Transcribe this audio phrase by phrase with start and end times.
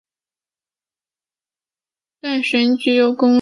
[2.19, 3.29] 但旋即又攻掠山南各地。